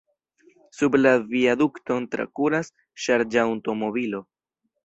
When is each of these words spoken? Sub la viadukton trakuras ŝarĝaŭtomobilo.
Sub 0.77 0.97
la 1.01 1.11
viadukton 1.33 2.09
trakuras 2.15 2.73
ŝarĝaŭtomobilo. 3.05 4.25